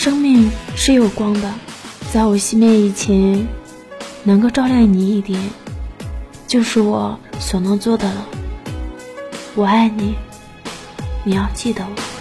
[0.00, 1.54] 生命是有光的
[2.10, 3.46] 在我熄灭以前
[4.24, 5.38] 能够照亮你一点
[6.46, 8.26] 就是我所能做的了。
[9.54, 10.14] 我爱你
[11.22, 12.19] 你要记得我。